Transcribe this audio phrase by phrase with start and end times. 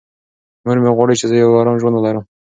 [0.63, 2.23] مور مې غواړي چې زه یو ارام ژوند ولرم.